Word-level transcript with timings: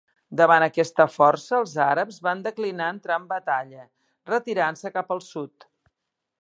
Davant 0.39 0.63
aquesta 0.67 1.05
força, 1.15 1.51
els 1.65 1.75
àrabs 1.89 2.17
van 2.29 2.41
declinar 2.49 2.89
entrar 2.95 3.19
en 3.23 3.29
batalla, 3.37 3.87
retirant-se 4.33 4.97
cap 4.99 5.17
al 5.17 5.27
sud. 5.31 5.73